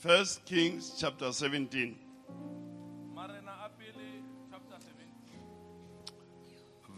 [0.00, 1.94] First Kings chapter 17,
[3.14, 3.70] marena a
[4.50, 5.04] chapter 17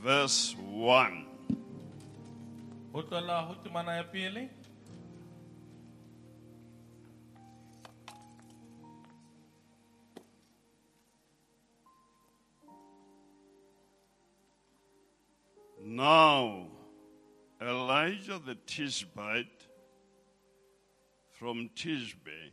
[0.01, 1.27] verse 1.
[2.93, 4.05] ho tlola ho temana ya
[15.85, 16.69] Now,
[17.61, 19.67] Elijah the Tishbite
[21.33, 22.53] from Tishbe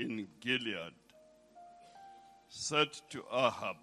[0.00, 0.94] in Gilead
[2.48, 3.76] said to Ahab,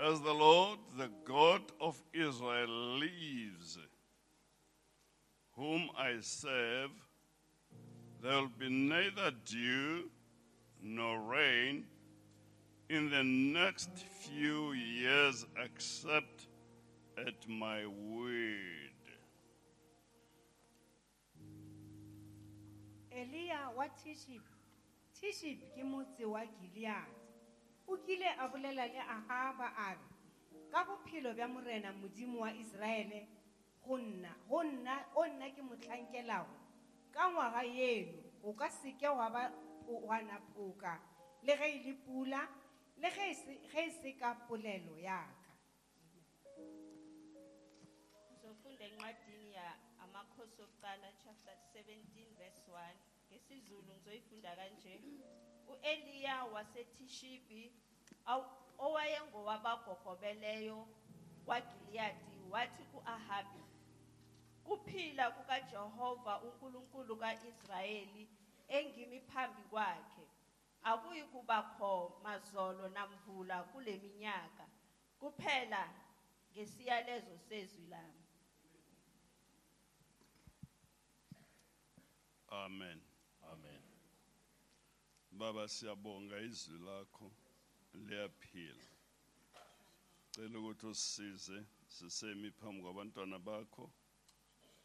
[0.00, 2.68] As the Lord, the God of Israel,
[3.00, 3.78] lives,
[5.56, 6.92] whom I serve,
[8.22, 10.08] there will be neither dew
[10.80, 11.84] nor rain
[12.88, 16.46] in the next few years except
[17.18, 18.85] at my word.
[23.16, 24.42] Eliya wa tiship
[25.12, 27.08] tiship ke motse wa gilead.
[27.88, 30.16] O kile a bolela le ahaba a re
[30.70, 33.28] ka bophelo bja morena modimo wa iseraele
[33.86, 36.56] go nna o nna ke mohlankelago
[37.14, 39.52] ka ngwaga yeno o ka seke wa ba
[39.86, 41.00] wana phoka
[41.42, 42.42] le ge e le pula
[42.96, 45.52] le ge e se- e ka polelo yaka
[48.42, 49.68] Sofunda encwadini ya
[50.02, 53.05] amakhosi okuqala chapter 17 verse 1
[53.46, 54.94] ngesizulu ngizoyifunda kanje.
[55.72, 57.62] uEliya waseTishibi
[58.26, 60.88] aw- owayengowabagogobeleyo
[61.44, 63.62] kwaGiliyadi wathi kuAhabi
[64.64, 68.28] kuphila kukaJehova uNkulunkulu kaIsrayeli
[68.68, 70.26] engimi phambi kwakhe.
[70.82, 74.66] Akuyi kuba kho mazolo namvula kule minyaka.
[75.20, 75.94] Kuphela
[76.52, 78.22] ngesiyalezo sezwi lami.
[82.48, 82.90] Amen.
[82.90, 83.05] amen.
[85.38, 87.30] Baba siyabonga izwi lakho
[88.06, 88.86] liyaphila.
[90.32, 91.58] Cela ukuthi usisize
[91.88, 93.90] sisemi phambi kwabantwana bakho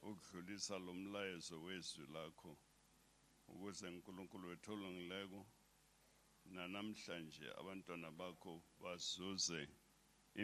[0.02, 2.58] ukudlulisa lo mlayezo wezwi lakho
[3.48, 5.46] ukuze uNkulunkulu wethu olungileko
[6.54, 8.52] nanamhlanje abantwana bakho
[8.82, 9.60] bazuze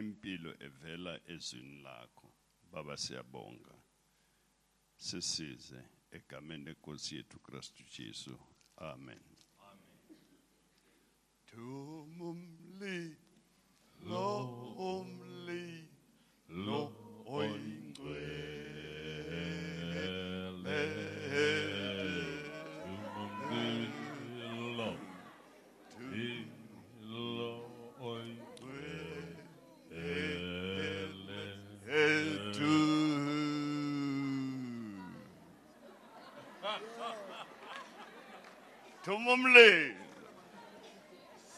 [0.00, 2.28] impilo evela ezwini lakho.
[2.72, 3.74] Baba siyabonga.
[4.96, 5.80] Sisize
[6.16, 8.38] egameni lenkosi yethu Kristu Jesu.
[8.76, 9.37] Amen.
[11.50, 13.16] Tumumli
[14.04, 15.88] lo umli
[16.48, 17.08] lo
[26.08, 26.48] Lo,
[27.00, 27.70] lo,
[28.00, 28.38] oi,
[29.90, 30.68] ele.
[39.02, 39.97] Tumumli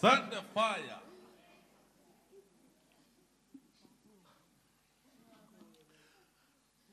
[0.01, 0.97] Send the fire.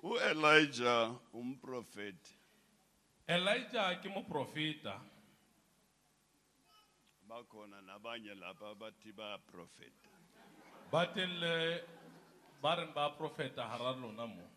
[0.03, 2.35] uElijah umprofeti
[3.27, 4.99] Elijah ke moprofeta.
[7.27, 10.07] bakhona nabanye lapha abathi bayaprofeta
[10.91, 11.83] Ba teng le
[12.61, 14.56] ba reng ba profeta hara lona mo.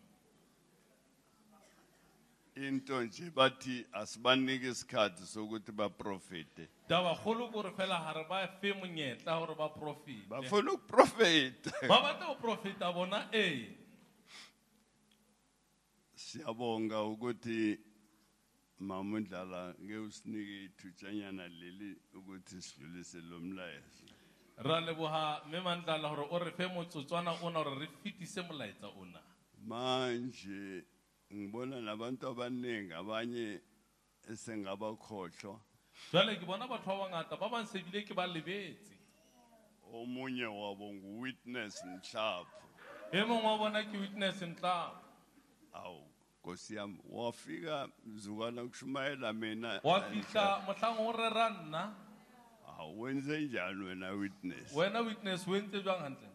[2.55, 8.47] Into nje bathi asibanike isikhathi sokuthi baprofete Taba kgolo ke hore fela ha re ba
[8.61, 10.27] fe monyetla hore ba profete.
[10.29, 13.77] bafuna ukuprofeta Ba batla ho profeta bona ee.
[16.15, 17.79] siyabonga ukuthi
[18.79, 24.05] mama undlala ngeke usinike ithutshanyana leli ukuthi sidlulise lo mlayezo
[24.57, 29.19] Ra leboha mme Mandlala hore o re fe motsotswana ona hore re fetise molaetsa ona.
[29.67, 30.83] manje
[31.35, 33.61] ngibona nabantu abaningi abanye
[34.31, 35.59] esengabakhohlwa
[36.11, 38.95] Jwale ke bona batho ba bangata ba bang se bile ke ba lebetse.
[39.93, 42.57] omunye wabo nguwitness nhlapho
[43.11, 44.91] E mongwe wa bona ke witness ntla.
[45.73, 46.07] awu
[46.41, 51.93] nkosi yami wafika mzukwana kushumayela mina Wa fihla mohlang o rera nna.
[52.79, 56.30] awu wenze njani wena witness Wena witness o entse jwang hantle?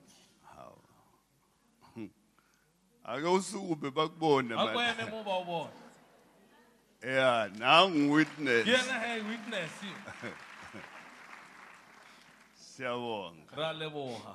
[3.06, 4.94] Ake usukube bakubone A ko man.
[4.99, 5.70] eme mo ba o bona.
[7.03, 9.70] ya nangu Ke witness yena he witness.
[12.55, 14.35] siyabonga Ra leboha.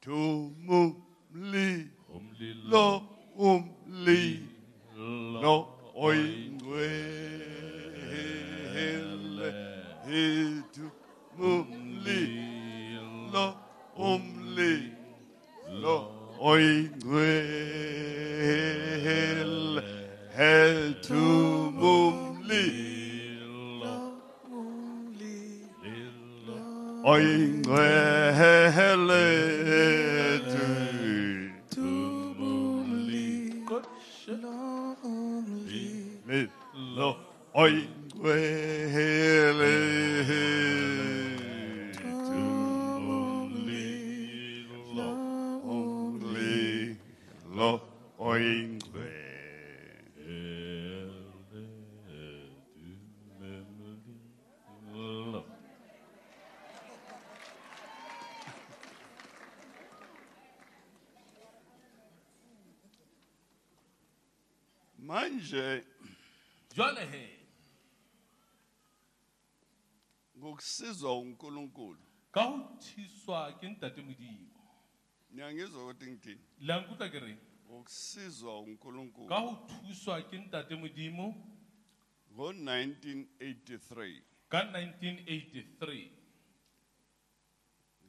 [0.00, 3.06] tumumli Umlilo lo
[3.38, 4.22] umli
[5.42, 5.56] lo
[15.80, 17.52] lo Oi gwel
[20.34, 21.20] hel tu
[21.76, 22.96] mumlila
[27.04, 29.10] Oi gwel
[30.48, 30.64] tu
[31.74, 31.90] tu
[32.40, 33.84] mumlila
[37.52, 37.74] Oi
[38.16, 39.60] gwel
[48.30, 49.20] oyingcwele
[64.98, 65.84] manje
[66.74, 67.24] jwale he
[70.38, 71.98] ngokusizwa uNkulunkulu.
[72.32, 74.48] Ka ho thiswa ke ntate modimo
[75.30, 76.40] niyangizwa ukuthi ngithini?
[76.60, 81.34] La nkutlwa ke reng ngokusizwa uNkulunkulu ka ho thuswa ke ntate modimo.
[82.34, 86.10] Ngo1983 ka 1983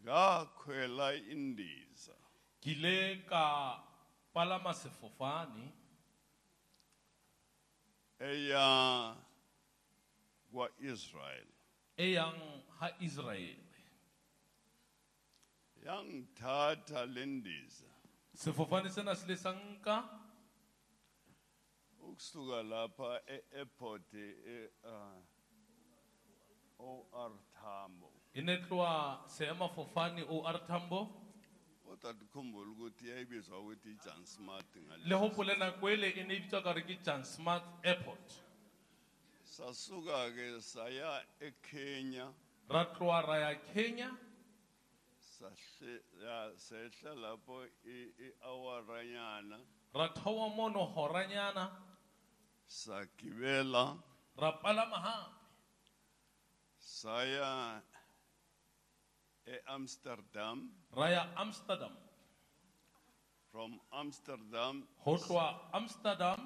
[0.04, 2.16] ngakhwela indiza.
[2.62, 3.78] Ke ile ka
[4.34, 5.72] palama sefofane.
[8.20, 9.16] Eya
[10.52, 11.48] kwaIsrael.
[11.98, 13.62] E yang ha Israel
[15.86, 17.91] yangithatha lendiza
[18.42, 19.98] sefofane sena se le sa nka
[22.02, 25.22] ukusuka lapha e-airport e uh,
[27.54, 28.12] Tambo.
[28.34, 31.10] Ne tloa seemafofane or tambo.
[31.86, 32.16] Kodwa
[32.72, 35.16] ukuthi yayibizwa ukuthi iJohn Smart le ngale.
[35.16, 38.42] Hopole nako ele e ne e bitswa kare ke jan smart airport.
[39.44, 42.34] Sasuka ke saya eKenya.
[42.70, 44.12] Ra tloa ra ya kenya
[46.68, 47.58] sehla lapho
[47.96, 49.58] i- i-awaranyana
[49.94, 51.66] ra theoa mono horanyana
[52.68, 53.86] sagibela
[54.42, 55.36] ra palama hape
[56.80, 57.82] saya
[59.46, 60.58] e-Amsterdam
[60.96, 61.94] raya amsterdam.
[63.52, 64.88] From Amsterdam.
[65.04, 66.40] Ho tloa amsterdam.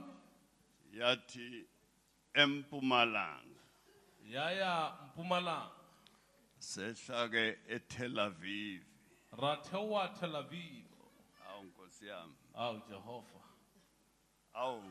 [0.91, 1.67] Yathi
[2.33, 3.61] eMpumalanga
[4.25, 4.73] ya ya
[5.07, 5.74] mpumalanga
[6.59, 8.81] sehla ke eTel Aviv.
[9.37, 10.85] Ra theoa tel aviv.
[11.47, 12.35] Awu nkosi yami.
[12.55, 13.41] Awu jehova.
[14.53, 14.83] Awu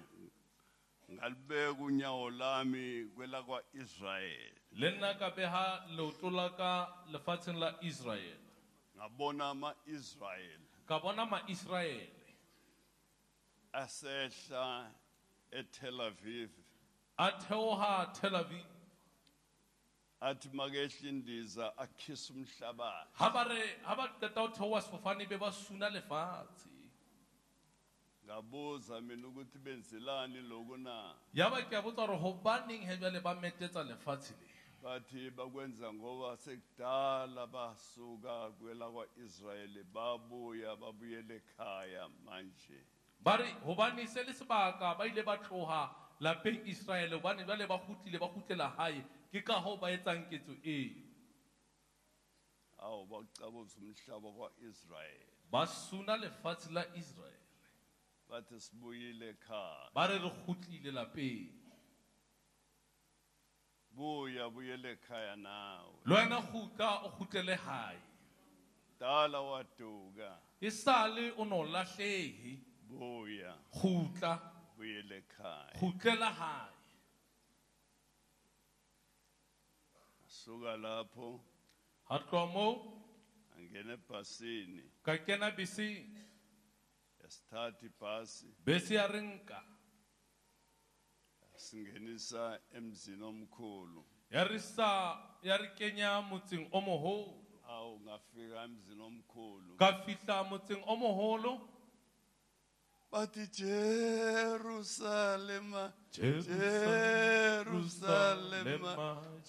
[1.12, 8.40] ngalibeka unyawo lami kwela kwaIsrael le nna ka beha leoto la ka lefatsheng la israel
[8.96, 12.24] ngabona ama-Israel ka bona maisraele
[13.72, 14.90] asehla
[15.50, 16.50] eTel Aviv.
[17.18, 18.64] A theoha tel aviv.
[20.24, 23.10] Athi makehla indiza akhisa umhlabathi.
[23.12, 26.72] Ha ba re ha ba qeta ho theoha sefofane be ba suna lefatshe
[28.24, 31.14] ngabuza mina ukuthi benzelani loku na?
[31.34, 34.48] Ya ba ke a botsa gore hobaneng he jale ba metetsa lefatshe le?
[34.82, 42.80] Bathi bakwenza ngoba sekudala basuka kwela kwa-Israyeli babuya babuyele ekhaya manje.
[43.20, 47.78] Ba re hobane se le sebaka ba ile ba tloha lapeng israele hobane jale ba
[47.78, 49.04] kgutlile ba kgutlela hae
[49.34, 50.94] ke ka hoo ba etsang ketso eo
[52.78, 57.42] awu bacabuza umhlaba kwa-Israyeli ba suna lefatshe la israele
[58.28, 59.90] bathi sibuyile ekhaya.
[59.94, 60.30] Ba re re
[60.90, 61.50] lapeng.
[63.90, 66.38] Buya buyele ekhaya nawe le wena
[67.06, 67.98] o kgutlele hae.
[69.00, 71.44] Dala waduka e sale o
[72.88, 73.54] buya
[74.76, 75.74] buyele ekhaya.
[75.74, 76.73] Kgutlela hae
[80.44, 81.40] suka lapho
[82.08, 82.74] ha tloha moo
[83.56, 84.82] angena ebhasini.
[85.02, 86.04] Ka kena beseng
[87.22, 88.46] yasithatha ibhasi.
[88.64, 89.60] Bese ya re nka
[91.56, 94.04] singenisa emzini omkhulu.
[94.30, 99.76] Ya re sa ya re kenya motseng o moholo awu ngafika emzini omkhulu.
[99.80, 101.52] Ka fihla motseng o moholo
[103.14, 108.92] bathi jerusalema Jerusalema,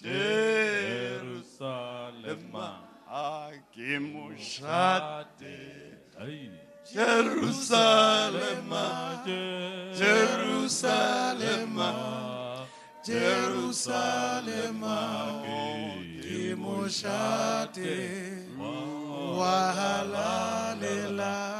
[0.02, 2.68] jerusalema
[3.10, 5.58] akimushade
[6.94, 8.86] jerusalema.
[13.06, 15.02] Jerusalema
[16.22, 17.96] Kimushate
[19.38, 21.55] wahalalela wahalalela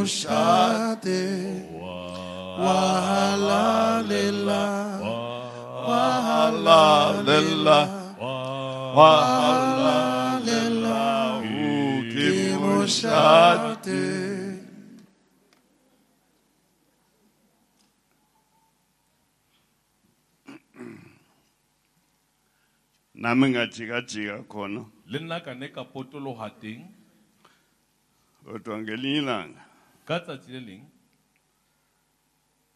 [0.00, 1.20] mushate
[2.64, 3.64] wahala
[4.10, 4.62] lila
[5.88, 6.82] wahala
[7.28, 7.78] lila
[8.96, 9.96] wahala
[10.46, 11.00] lila
[12.00, 14.00] ukimushate.
[23.14, 24.84] Nami ngajikajika khona.
[25.06, 26.84] Le nna ka ne ka potologa teng
[28.44, 29.60] kodwa ngelinye ilanga
[30.08, 30.86] le leng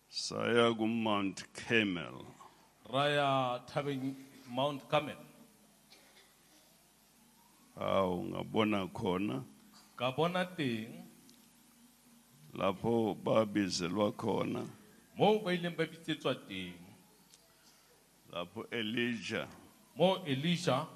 [0.08, 2.24] saya kumount carmel.
[2.92, 4.14] Ra ya thabeng
[4.48, 5.18] mount carmel.
[7.76, 9.44] Hawu ngabona khona.
[9.96, 11.02] Ka bona teng.
[12.54, 14.62] Lapho babizelwa khona.
[15.18, 16.78] Moo ba ileng ba bitsetswa teng.
[18.32, 19.48] Lapho elijah
[19.96, 20.86] moo elisha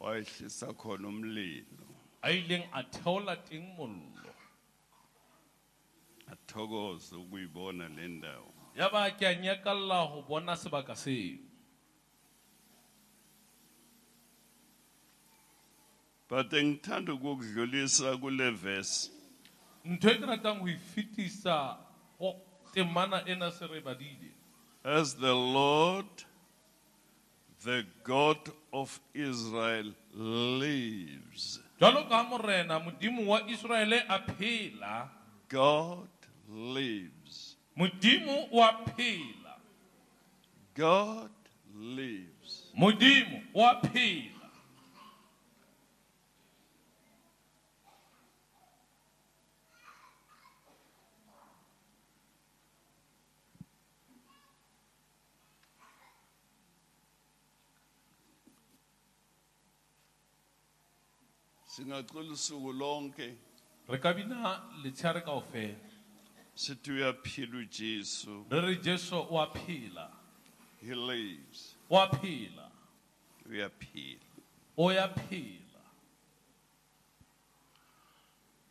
[0.00, 1.84] wayehlisa khona umlilo.
[2.24, 4.13] a ileng a theola teng mollo
[6.32, 8.52] athokoze ukuyibona le ndawo.
[8.76, 11.38] Ya ke a nyakalla go bona sebaka seo.
[16.28, 19.10] But ngithanda ukukudlulisa kule verse.
[19.84, 21.76] Ntho e ke ratang go e fetisa
[22.18, 22.40] go
[22.72, 24.32] temana ena se re badile.
[24.84, 26.06] As the lord
[27.64, 28.38] the god
[28.72, 31.60] of israel lives.
[31.80, 35.08] Jalo ka ha morena modimo wa iseraele a phela.
[35.48, 36.08] God
[36.54, 39.60] lives modimo o a phela
[40.74, 41.30] god
[41.74, 44.34] lives modimo o a phela
[61.74, 63.34] singacela usuku lonke.
[63.88, 65.93] Re ka bina letshehare kao fela
[66.54, 68.46] sithi uyaphila ujesu.
[68.50, 70.10] Re re jesu o a phela
[70.80, 72.70] he lives o a phela
[73.48, 74.20] uyaphila.
[74.76, 75.82] O ya phela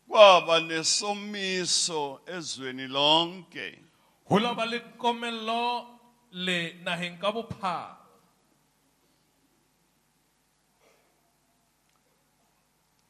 [0.08, 3.80] kwaba nesomiso ezweni lonke.
[4.28, 5.86] Go la ba le komello
[6.32, 7.98] le nageng ka bophara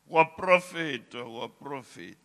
[0.09, 2.22] kwaprofetwa kwaprofetwa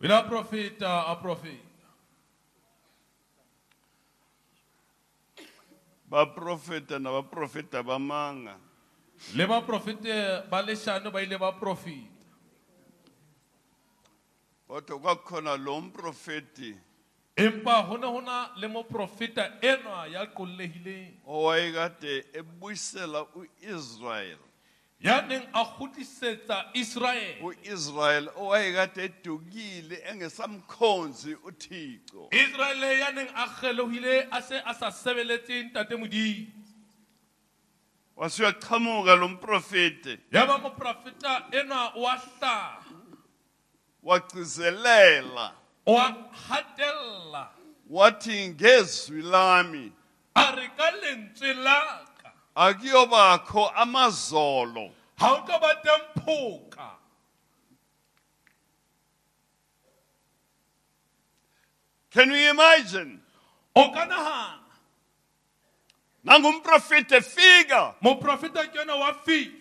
[0.00, 1.88] bile a profeta a profeta
[6.10, 8.56] baprofeta nabaprofeta bamanga
[9.34, 12.18] le baprofete ba leshano ba ile ba profeta
[14.68, 16.76] kodwa kwakhona lo mprofeti.
[17.36, 24.38] Empa go ne go na le moprofeta enwa ya qollehileng owayekade ebuyisela uIsrael
[25.00, 32.28] ya neng a kgutlisetsa israele uIsrael owayekade edukile engesamkhonzi uThixo.
[32.30, 36.46] Israele ya neng a kgelohile a se a sa sebeletseng tate modimo.
[38.16, 40.18] Wasuyaqhamuka lo mprofeti.
[40.32, 42.84] Ya ba moprofeta enwa wa hlaha.
[44.02, 45.52] Wagcizelela.
[45.86, 46.16] Wa
[46.48, 47.48] hatella.
[47.90, 49.92] Wathi ngezwi lami.
[50.34, 52.07] A re ka lentswe la ka
[52.58, 54.90] akuyobakho amazolo.
[55.18, 56.90] Ga o tlo ba teng phoka
[62.10, 63.20] can we imagine?
[63.76, 64.58] O ka nagana
[66.24, 69.54] nangumprofeti efika moprofeta ke yona wa fitlha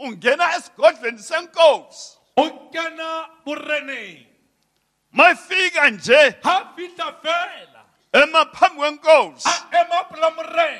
[0.00, 2.16] ungena esigodlweni senkosi.
[2.36, 4.26] O kena boreneng
[5.12, 6.40] mayifika nje.
[6.42, 7.84] Ga fitlha fela.
[8.12, 9.48] Emaphambi kwenkosi.
[9.48, 10.79] A ema pela morena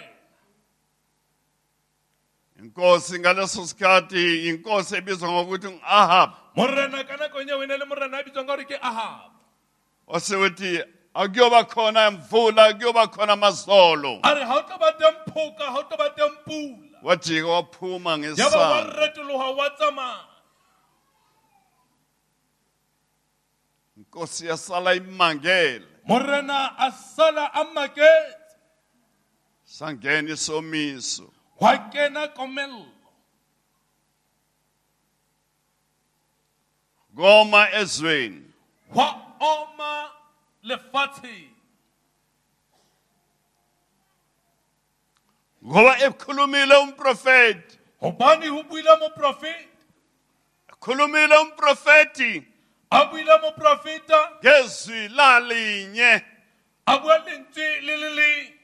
[2.80, 6.30] inkosi ngaleso sikhathi inkosi ebizwa ngokuthi ngu-ahab.
[6.56, 9.32] Morena kanakonye wena le morena abizwa ngori ke ahab.
[10.06, 10.82] Wasewethi
[11.14, 15.82] akuyoba khona mvula kuyoba khona mazolo a ri ha wu to va temphuka ha wu
[15.82, 16.98] to va tempula.
[17.02, 20.24] Wajika waphuma yava wa ngesana retologa wa tsamaya
[23.96, 25.86] inkosi yasala imangele.
[26.06, 28.56] Morena a sala a maketse
[29.64, 31.39] sangena isomiso.
[31.60, 32.86] Gwa kena komello
[37.14, 38.44] ngoma ezweni
[38.92, 39.08] gwa
[39.40, 40.10] oma
[40.62, 41.50] lefatsheng
[45.64, 47.78] ngoba ekhulumile umprofeti.
[48.00, 49.68] Gobane go buile moprofeta
[50.72, 52.46] ekhulumile umprofeti.
[52.90, 56.24] A buile moprofeta ngezwi lalinye.
[56.86, 58.59] A bua lentswe le le leng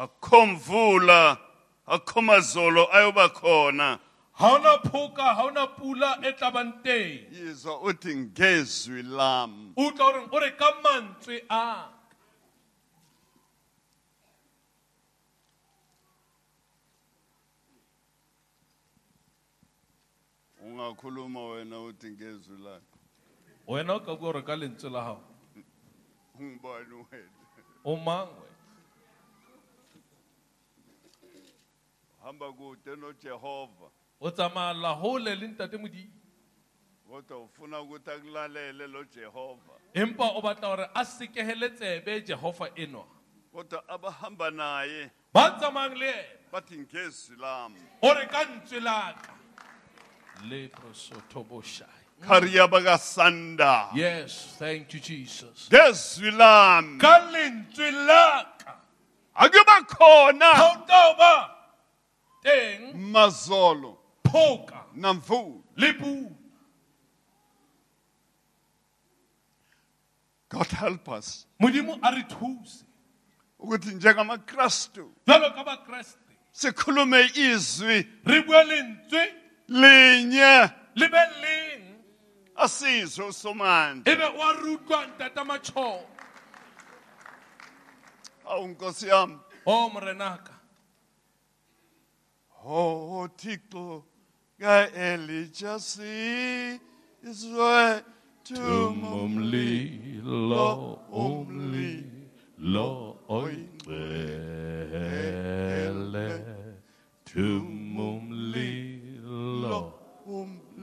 [0.00, 1.38] akho mvula
[1.86, 3.98] akho mazolo ayoba khona.
[4.38, 7.28] Ga ona phoka ga ona pula e tlabang teng.
[7.30, 9.74] Yizwa uthi ngezwi lam.
[9.76, 11.88] Utlwa goreng o re ka mantswe a
[20.64, 22.98] ungakhuluma wena uthi ngezwi lakho
[23.66, 25.24] wena o ka bua gore ka lentswe la gago
[26.38, 27.40] ungubani wena.
[27.84, 28.49] O mangwe
[32.22, 36.20] hamba kude noJehova o tsamaya hole le ntate modimo
[37.10, 39.74] kodwa ufuna ukuthi akulalele lo Jehova.
[39.94, 43.04] Empa o batla hore a sekehele tsebe jehova enwa
[43.52, 48.44] kodwa abahamba naye ba tsamayang le ena bathi ngezwi lami o re ka.
[48.44, 49.34] Ntswe laka
[50.48, 55.68] leprosotoboshai khariya bakasanda yes thank you jesus.
[55.68, 58.76] Ngezwi lami ka lentswe laka
[59.34, 60.52] akuba khona.
[60.86, 61.59] Taba
[62.42, 63.98] teng mazolo.
[64.24, 66.36] phoka le pula
[70.48, 71.46] God help us.
[71.62, 72.84] Modimo a re thuse.
[73.60, 76.18] Ukuthi njengamakristu jwalo ka bakreste
[76.52, 79.34] sikhulume izwi re lentswe
[79.68, 80.70] linye.
[80.96, 81.84] le be leng.
[82.56, 84.12] Asizwe usomandla.
[84.12, 86.10] Ebe o a re utlwa ntata matšhoo
[88.50, 89.38] awu nkosi yami.
[89.66, 90.49] Oh, o morenaka
[92.64, 94.04] Oh Thixo
[94.60, 96.14] ka-Elijah sizwe
[99.22, 100.68] umlilo
[101.12, 102.88] umlilo
[103.28, 103.98] oyingcwele
[107.24, 108.90] tumumlilo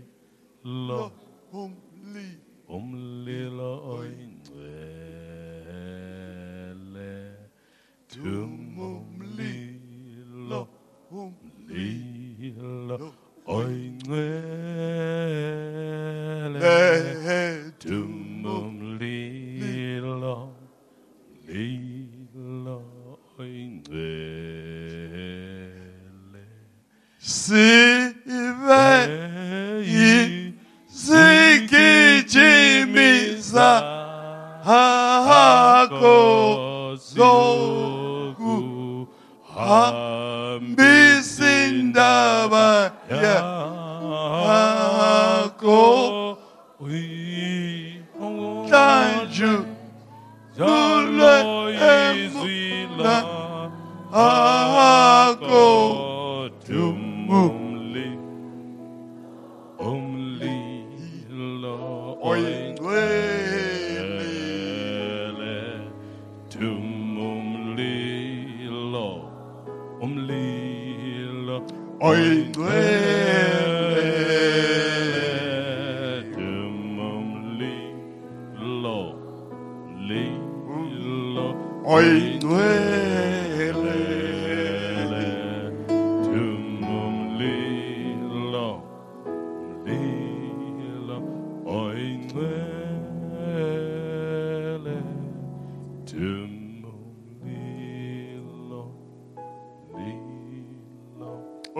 [27.42, 27.91] sibe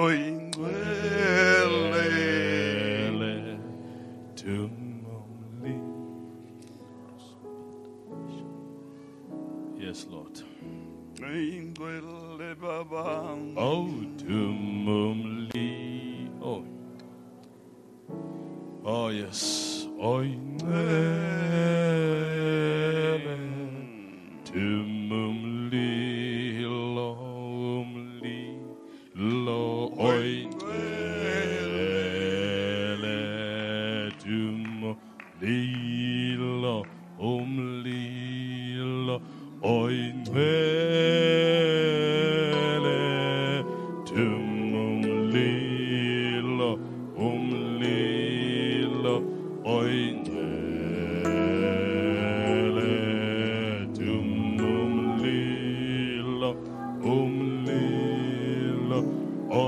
[0.02, 0.31] Oi.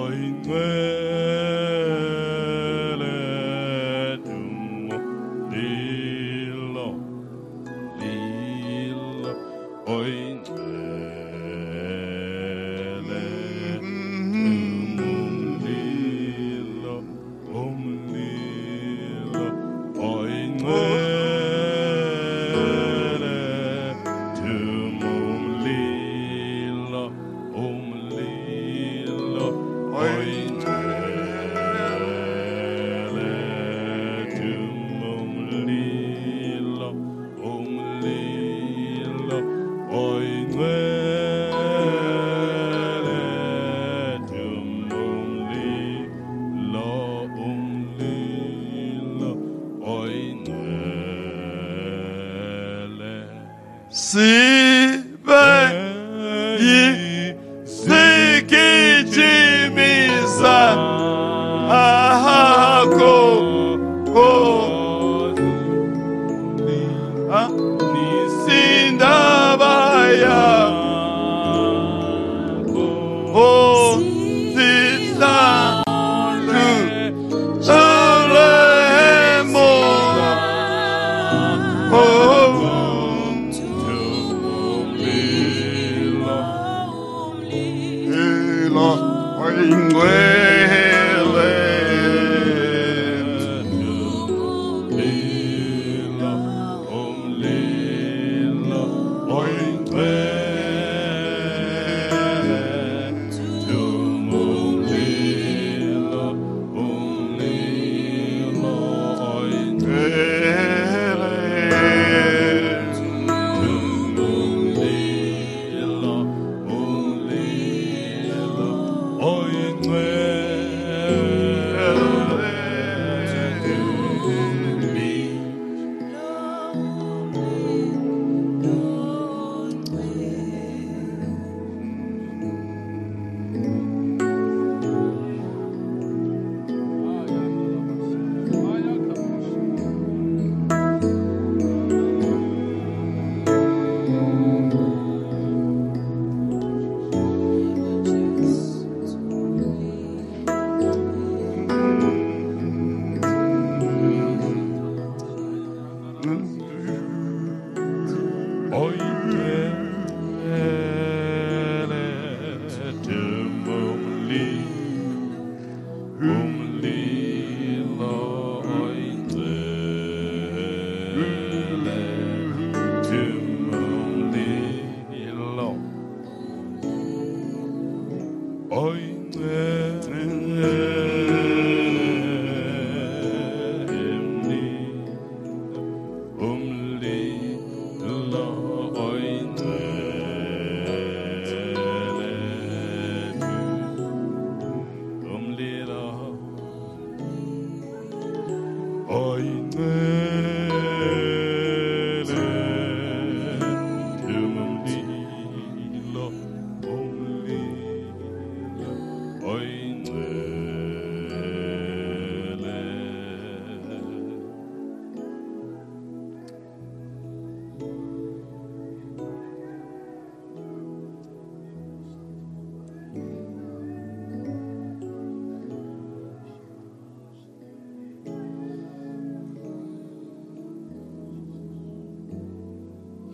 [0.04, 2.03] Oinele.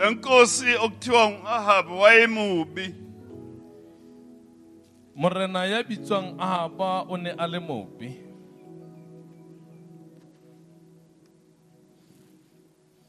[0.10, 2.96] Lenkosi okuthiwa uAhab wayemubi.
[5.16, 8.18] Morena ya bitswang ahaba o ne a le mobe.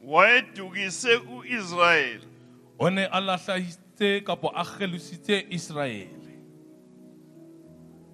[0.04, 2.20] Wayedukise uIsrael
[2.78, 6.20] o ne a lahlahisitse kapo a kgelositse israele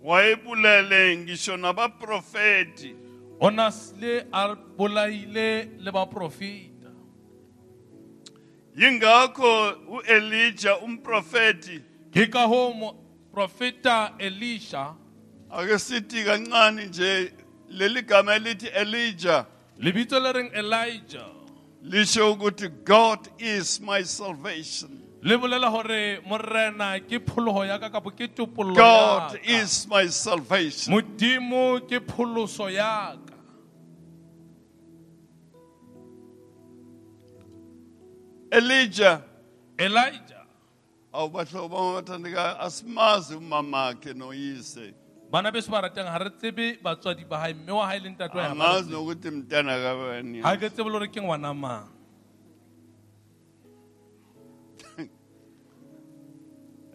[0.04, 2.94] wayebulele ngisho nabaprofeti.
[3.40, 6.75] O nasile a bolaile le baprofeta
[8.76, 11.80] yingakho uElijah umprofeti
[12.12, 14.94] ke ka hoo moprofeta elisha.
[15.50, 17.32] Ake sithi kancane nje
[17.68, 19.46] leli gama elithi Elijah.
[19.78, 21.30] Lebitso le reng elijah?
[21.84, 25.02] Lisho ukuthi God is my salvation.
[25.22, 30.92] Le bolela hore morena ke pholoho ya ka kapo ke topollo God is my salvation.
[30.92, 33.35] Modimo ke pholoso ya ka
[38.56, 39.22] Elijah.
[39.78, 40.46] Elijah.
[41.12, 44.94] Oh, Awubahlobo abathandekayo asimazi umamakhe noyise.
[45.30, 48.36] Bana beso ba ratang ha re tsebe batswadi ba hae mme wa hae le ntate
[48.36, 48.48] wa hae.
[48.48, 48.96] Ha ba re angazi tsebe.
[48.96, 51.88] nokuthi mntana kabani ha ke tsebe le hore ke ngwana mang.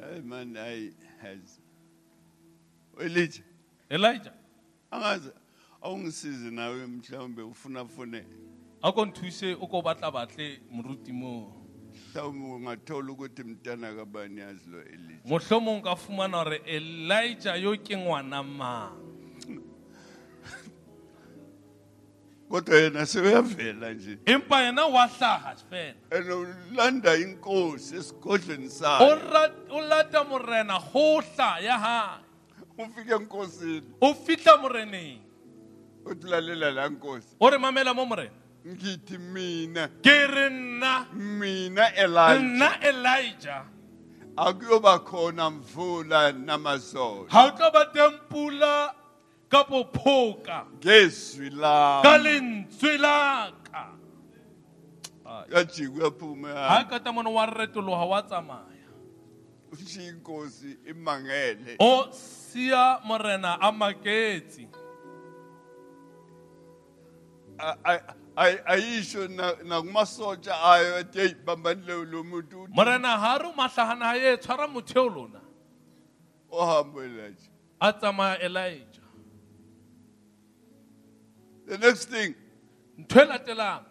[0.01, 1.59] Hey man i has
[2.99, 3.43] Elijah.
[3.89, 4.33] Elijah.
[4.91, 5.29] Angazi
[5.81, 8.25] awungisize nawe mhlawumbe ufuna fune
[8.83, 11.53] a ko nthuse o ko batla batle moruti moo.
[11.91, 17.97] Mhlawumbe ungathola ukuthi mntana kabani yazi lo Elijah mohlomong ka fumana hore elijah yo ke
[17.97, 18.97] ngwana mang?
[22.49, 24.17] Kodwa yena sewuyavela nje.
[24.25, 25.95] Empa yena wa hlaha fela.
[26.11, 26.25] And
[26.71, 29.15] ulanda inkosi esigodlweni sayo.
[29.31, 32.19] Ra- o lata morena hohla ya hae.
[32.77, 33.83] Ufike enkosini.
[34.01, 35.19] O fihla moreneng.
[36.75, 37.35] La nkosi.
[37.39, 39.87] O re mamela mo morena ngithi mina.
[40.03, 41.05] Ke re nna.
[41.13, 42.41] Mina Elijah.
[42.41, 43.65] Nna elijah.
[44.37, 47.27] Akuyoba khona mvula namazolo.
[47.29, 48.95] Ga o tlo ba teng pula
[49.49, 53.83] ka pophoka ngezwi ka la lentswe laka.
[55.51, 58.91] Yathi kuyaphuma ga kata mone wa retologa wa tsamaya
[59.71, 61.75] ushiya inkosi imangele.
[61.79, 64.67] O sia morena a maketse
[68.37, 73.51] A- a- a- ayisho na- nakumasotsha ayo athi hey bambanile lo muntu morena ga re
[73.57, 75.41] matlhagana ga e tshwara motheo lona.
[76.51, 77.49] Ohambo Elijah.
[77.79, 79.01] A tsamaya elijah.
[81.67, 82.35] The next thing
[82.99, 83.85] ntho e latelang.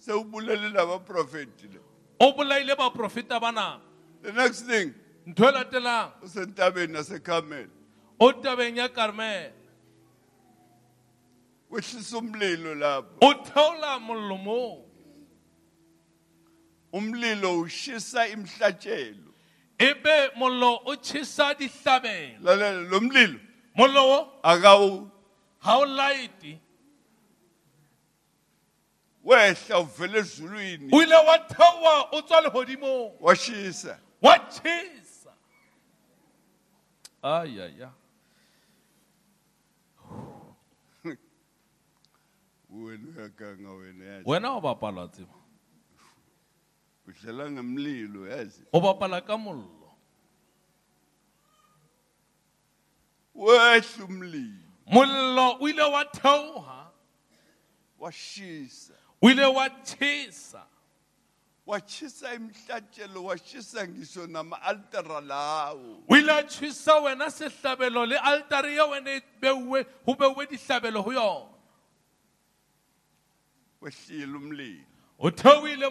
[0.00, 1.80] sewubulele labaprofeti le.
[2.20, 3.80] O bolaile baprofeta ba nako
[4.22, 4.94] the next thing
[5.26, 6.12] ntho e latelang.
[6.22, 7.68] usentabeni nasekamela
[8.20, 9.52] o tabeng ya karmele
[11.76, 13.18] wehlisa umlilo lapho.
[13.20, 14.84] O theola mollo moo
[16.92, 19.32] umlilo ushisa imhlatshelo.
[19.78, 23.40] Ebe mollo tšhesa dihlabelo lalela lo mlilo
[23.76, 24.32] mollo wo?
[24.42, 25.10] akawu.
[25.68, 26.60] O laete
[29.24, 30.88] wehla uvele ezulwini.
[30.92, 35.32] O ile wa theoa o tswa legodimong washisa wa tšhesa
[37.22, 37.90] ayaya
[42.84, 44.30] wena uyaganga wena yazi.
[44.30, 45.34] Wena o bapala tseba.
[47.08, 48.62] Udlala ngemlilo yazi.
[48.72, 49.90] O bapala ka mollo.
[53.34, 54.66] Wehla umlilo.
[54.86, 56.86] Mollo o ile wa theoga
[57.98, 60.66] o ile wa tšhesa
[61.66, 66.04] washisa imhlatshelo washisa ngisho nama-altara lawo.
[66.08, 71.55] O ile a tšhisa wena sehlabelo le altare ye wena e beuwe dihlabelo go yona
[73.86, 74.84] wehlile umlilo
[75.18, 75.86] o theoile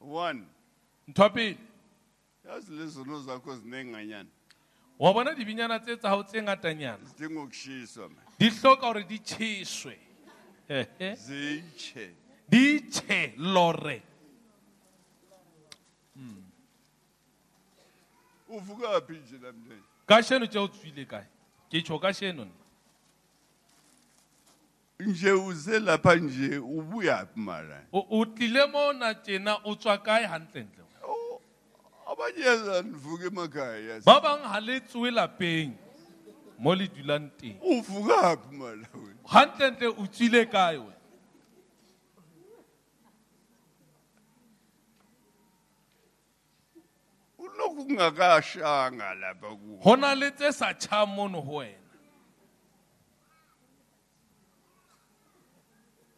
[0.00, 0.46] one.
[1.08, 1.58] Ntho ya pele
[2.44, 4.28] yazi lezono zakho zinenganyana.
[4.98, 7.04] Wa bona dibinyana tse tsa gago tse ngatanyana?
[7.04, 8.24] Zidinga ukushiswa man.
[8.38, 9.98] Di hloka gore di tšheswe
[10.68, 11.14] Hehe.
[11.14, 12.14] zitshe
[12.48, 14.02] di tšhe lore.
[16.14, 16.44] Hmm.
[18.48, 21.26] Uvuka phi nje namhlanje ka šeno tše o tswile kae
[21.70, 22.54] ke tšho ka šeno nna.
[25.06, 27.82] nje uze lapha nje ubuyaphi mara?
[27.92, 31.40] O o tlile mo na tjena o tswa kae gantlentle Oh,
[32.12, 35.72] abanye yazanivuka emakhaya ba bangwe ga le tsoe lapeng
[36.58, 37.58] mo le dulang teng.
[37.60, 39.20] Uvukaphi mara wena?
[39.32, 40.92] Gantlentle o tswile kae we
[47.76, 51.78] uloku kungakashanga lapha kuwo go na le tse sa tšhang mono go wena.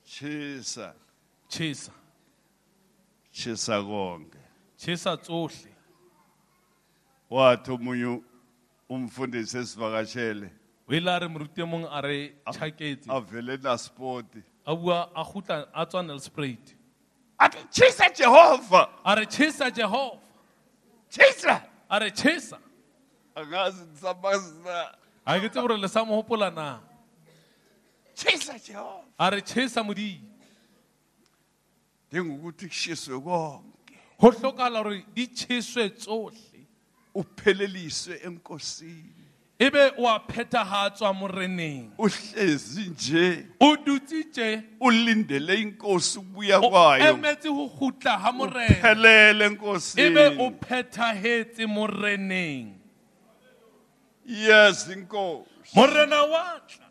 [0.05, 0.94] Chisa
[1.49, 1.92] tšhesa
[3.33, 4.38] chisa konke.
[4.79, 5.75] Tšhesa tsohle.
[7.31, 8.23] Wathi omunye
[8.88, 10.51] umfundisi esivakashele
[10.88, 15.25] o ile a re moruti e mongwe a re tšhaketse avele naspoti a bua a
[15.25, 16.75] gutla a tswa nelsprat
[17.38, 18.88] athi chisa jehova.
[19.05, 20.27] A re tšhesa jehova.
[21.11, 22.59] Chisa a re tšhesa
[23.35, 26.81] angazi nisamazi ga ke tse gore le sa mogopola na.
[28.14, 30.27] Chisa jehova a re tšhesa modimo.
[32.11, 33.99] Dingukuthi kushiswe konke.
[34.21, 36.66] Go tlhokagala gore di tšheswe tsohle.
[37.14, 39.17] Upheleliswe enkosini
[39.59, 41.90] e be wa phethagatswa moreneng.
[41.99, 43.47] Uhlezi nje.
[43.61, 47.05] O dutsitše ulindele inkosi ukubuya o kwayo.
[47.05, 48.75] emetse go gutla ga morena.
[48.75, 52.75] phelele e be o enkosini phethagetse moreneng.
[54.25, 55.75] Yes inkosi.
[55.75, 56.85] Morena wa tla.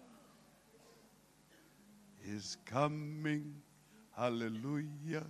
[2.26, 3.56] Is coming.
[4.12, 5.26] Hallelujah.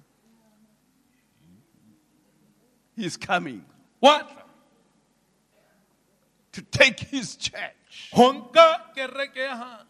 [2.95, 3.63] He's coming.
[4.01, 4.46] Wa tla.
[6.57, 8.09] To take his church.
[8.15, 9.85] Go nka kereke ya gae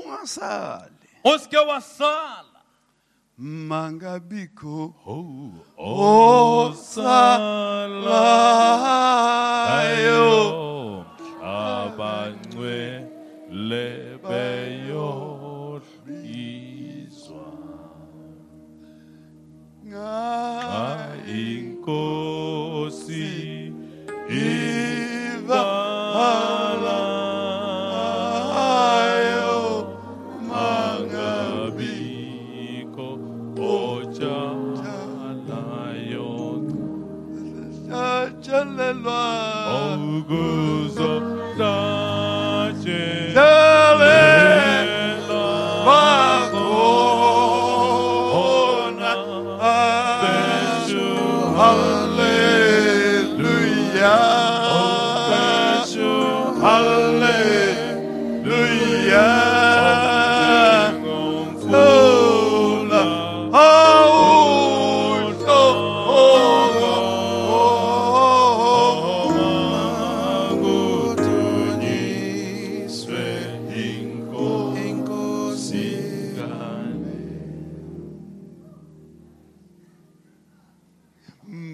[0.00, 1.60] ungasali o seke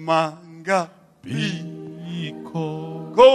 [0.07, 1.47] mangabi
[2.09, 2.67] bikho
[3.15, 3.29] ko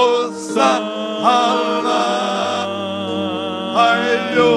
[0.00, 2.02] osahala
[3.88, 4.52] ayo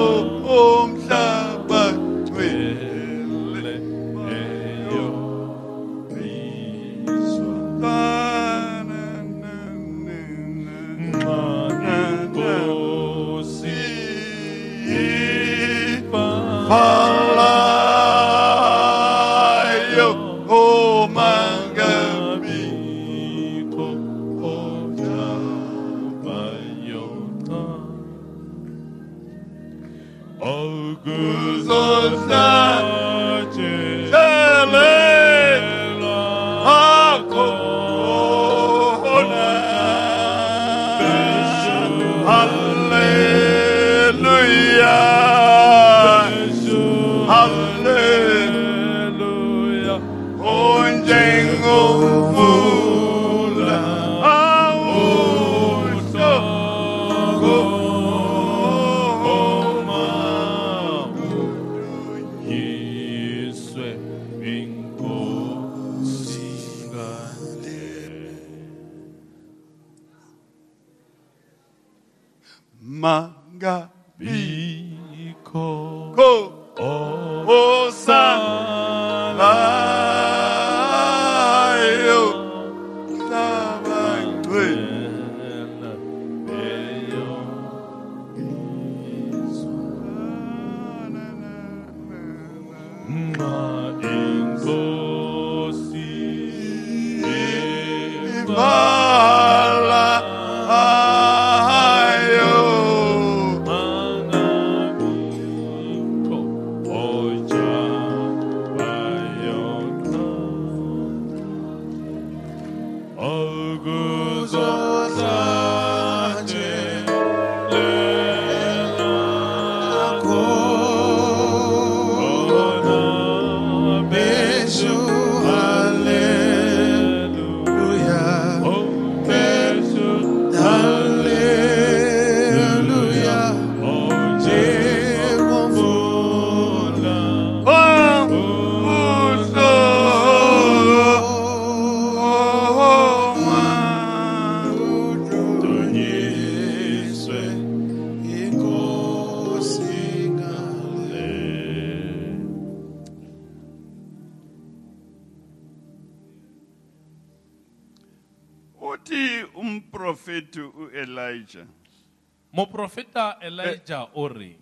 [162.88, 164.56] moprofeta elijah o re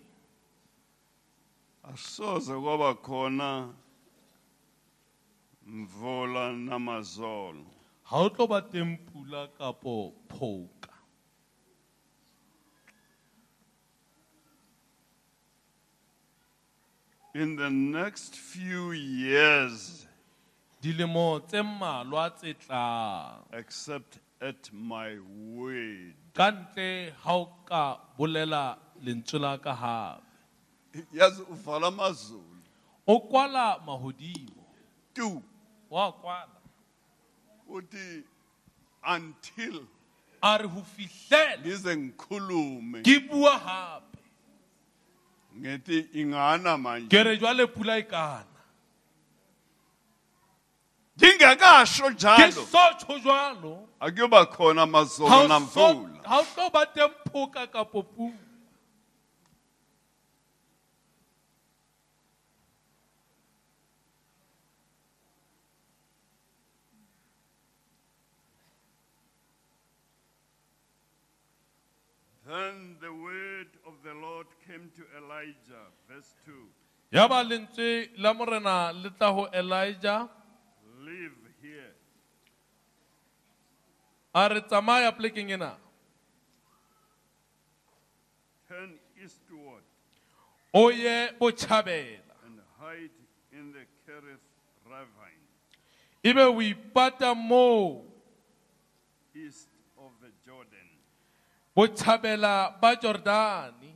[1.83, 3.73] asoze kwaba khona
[5.65, 7.65] mvula namazolo.
[8.03, 10.93] Ha o tlo ba teng pula kapo phoka.
[17.33, 20.07] In the next few years
[20.81, 23.43] dilemo tse mmalwa tse tlang.
[23.53, 25.17] except at my
[25.55, 26.89] word ka ntle
[27.23, 27.81] ha o ka
[28.17, 30.21] bolela lentswe la ka hape.
[31.13, 32.61] Yazi uvala amazulu
[33.07, 34.63] o kwala mahodimo.
[35.13, 35.43] Tu
[35.89, 36.57] wa kwala.
[37.69, 38.23] Uthi
[39.03, 39.87] until
[40.41, 43.01] a re ho fihlela ngize ngikhulume.
[43.01, 44.01] Ke bua
[45.57, 47.09] ngithi ingana manje.
[47.09, 48.56] Ke re jwale pula e kana
[51.17, 52.15] ngingakasho ke
[53.19, 53.87] njalo.
[53.99, 56.21] Akuyoba khona amazolo namvula.
[56.25, 58.33] ha o tlo ba teng phoka kapo pula
[72.47, 76.53] Then the word of the Lord came to Elijah, verse 2
[77.11, 80.27] ya ba lentswe la morena le tla ho elijah
[81.07, 81.31] Live
[81.61, 81.93] here,
[84.35, 85.77] a re tsamaya plekeng ena?
[88.67, 89.83] Turn eastward,
[90.73, 91.29] o ye
[92.43, 93.15] and hide
[93.53, 94.43] in the Kerith
[94.83, 95.47] ravine,
[96.25, 98.03] ebe o ipata moo.
[99.33, 100.87] East of the Jordan.
[101.73, 103.93] botjhabela ba jordane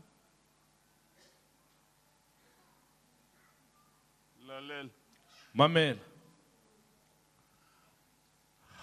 [4.48, 4.90] Lalel.
[5.54, 6.11] mamela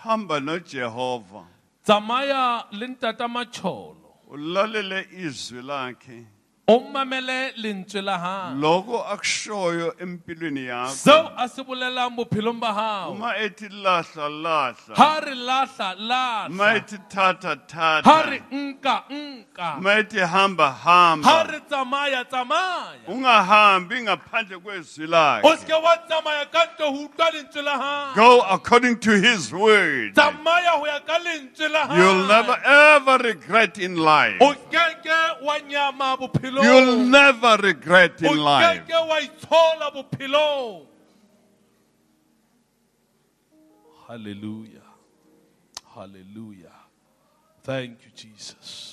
[0.02, 1.46] Hamba no Jehovah.
[1.84, 3.96] tsamaya le ntata matšholo
[4.30, 6.26] Ulalele izwi lakhe.
[6.68, 8.54] O mamele lentswe la hao.
[8.54, 10.92] Loko akushoyo empilweni yakho.
[10.92, 13.12] Seo a se bolelang bophelong ba hao.
[13.12, 14.94] Uma ethi lahla lahla.
[14.94, 16.50] Ha re lahla.
[16.50, 17.56] Uma lahla ethi thatha
[18.04, 19.78] ha re thatha nka nka.
[19.78, 21.46] Uma ethi hamba ha hamba.
[21.50, 23.08] Re tsamaya tsamaya.
[23.08, 25.56] Ungahambi ngaphandle kwezwi o lakhe.
[25.56, 28.14] Seke wa tsamaya ka ntle ho utlwa lentswe la hao.
[28.14, 30.14] Go according to his word.
[30.14, 34.36] Tsamaya ho ya ka lentswe la you'll never ever regret in life.
[34.42, 36.16] O keke wa nyama
[36.62, 38.86] you'll never regret in life.
[38.86, 40.86] keke wa itshola bophelong
[44.08, 44.80] hallelujah.
[45.94, 46.72] Hallelujah.
[47.62, 48.87] Thank you jesus